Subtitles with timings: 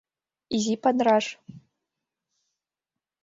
[0.57, 1.25] Изи падраш.